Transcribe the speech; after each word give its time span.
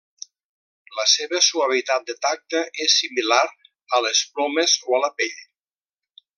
La 0.99 1.03
seva 1.15 1.41
suavitat 1.47 2.07
de 2.07 2.15
tacte 2.27 2.63
és 2.87 2.97
similar 3.03 3.43
a 3.99 4.03
les 4.07 4.25
plomes 4.35 4.77
o 4.91 5.01
a 5.01 5.05
la 5.07 5.15
pell. 5.21 5.41